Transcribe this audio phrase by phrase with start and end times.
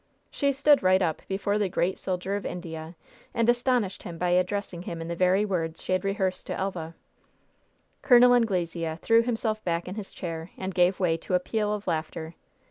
[0.31, 2.95] She stood right up before the great soldier of India,
[3.35, 6.95] and astonished him by addressing him in the very words she had rehearsed to Elva.
[8.01, 8.33] Col.
[8.33, 12.33] Anglesea threw himself back in his chair, and gave way to a peal of laughter.